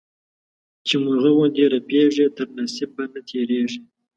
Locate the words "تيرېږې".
3.29-3.79